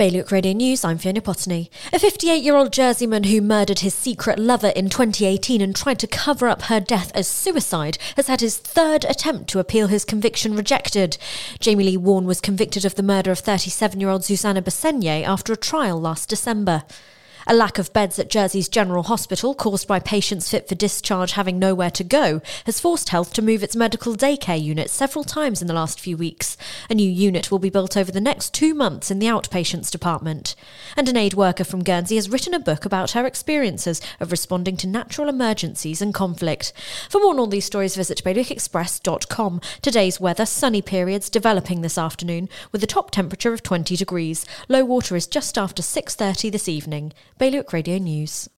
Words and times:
Bailiwick 0.00 0.30
Radio 0.30 0.54
News, 0.54 0.82
I'm 0.82 0.96
Fiona 0.96 1.20
Potney. 1.20 1.68
A 1.92 1.98
58 1.98 2.42
year 2.42 2.56
old 2.56 2.72
Jerseyman 2.72 3.26
who 3.26 3.42
murdered 3.42 3.80
his 3.80 3.92
secret 3.92 4.38
lover 4.38 4.68
in 4.68 4.88
2018 4.88 5.60
and 5.60 5.76
tried 5.76 5.98
to 5.98 6.06
cover 6.06 6.48
up 6.48 6.62
her 6.62 6.80
death 6.80 7.12
as 7.14 7.28
suicide 7.28 7.98
has 8.16 8.26
had 8.26 8.40
his 8.40 8.56
third 8.56 9.04
attempt 9.04 9.50
to 9.50 9.58
appeal 9.58 9.88
his 9.88 10.06
conviction 10.06 10.56
rejected. 10.56 11.18
Jamie 11.58 11.84
Lee 11.84 11.98
Warne 11.98 12.24
was 12.24 12.40
convicted 12.40 12.86
of 12.86 12.94
the 12.94 13.02
murder 13.02 13.30
of 13.30 13.40
37 13.40 14.00
year 14.00 14.08
old 14.08 14.24
Susanna 14.24 14.62
Basseigne 14.62 15.22
after 15.22 15.52
a 15.52 15.56
trial 15.58 16.00
last 16.00 16.30
December. 16.30 16.84
A 17.46 17.54
lack 17.54 17.78
of 17.78 17.92
beds 17.92 18.18
at 18.18 18.28
Jersey's 18.28 18.68
General 18.68 19.04
Hospital, 19.04 19.54
caused 19.54 19.88
by 19.88 19.98
patients 19.98 20.50
fit 20.50 20.68
for 20.68 20.74
discharge 20.74 21.32
having 21.32 21.58
nowhere 21.58 21.90
to 21.90 22.04
go, 22.04 22.42
has 22.66 22.80
forced 22.80 23.08
Health 23.08 23.32
to 23.32 23.42
move 23.42 23.62
its 23.62 23.74
medical 23.74 24.14
daycare 24.14 24.62
unit 24.62 24.90
several 24.90 25.24
times 25.24 25.62
in 25.62 25.66
the 25.66 25.74
last 25.74 25.98
few 25.98 26.16
weeks. 26.16 26.56
A 26.90 26.94
new 26.94 27.10
unit 27.10 27.50
will 27.50 27.58
be 27.58 27.70
built 27.70 27.96
over 27.96 28.12
the 28.12 28.20
next 28.20 28.52
two 28.52 28.74
months 28.74 29.10
in 29.10 29.18
the 29.18 29.26
outpatients 29.26 29.90
department. 29.90 30.54
And 30.96 31.08
an 31.08 31.16
aid 31.16 31.34
worker 31.34 31.64
from 31.64 31.82
Guernsey 31.82 32.16
has 32.16 32.28
written 32.28 32.52
a 32.52 32.60
book 32.60 32.84
about 32.84 33.12
her 33.12 33.26
experiences 33.26 34.00
of 34.20 34.30
responding 34.30 34.76
to 34.78 34.86
natural 34.86 35.28
emergencies 35.28 36.02
and 36.02 36.12
conflict. 36.12 36.72
For 37.08 37.20
more 37.20 37.32
on 37.32 37.38
all 37.38 37.46
these 37.46 37.64
stories, 37.64 37.96
visit 37.96 38.22
bailiwickexpress.com. 38.22 39.60
Today's 39.80 40.20
weather 40.20 40.46
sunny 40.46 40.82
periods 40.82 41.30
developing 41.30 41.80
this 41.80 41.98
afternoon 41.98 42.48
with 42.70 42.84
a 42.84 42.86
top 42.86 43.10
temperature 43.10 43.54
of 43.54 43.62
20 43.62 43.96
degrees. 43.96 44.44
Low 44.68 44.84
water 44.84 45.16
is 45.16 45.26
just 45.26 45.56
after 45.56 45.82
6:30 45.82 46.50
this 46.50 46.68
evening. 46.68 47.12
Bailiwick 47.40 47.72
Radio 47.72 47.96
News. 47.96 48.48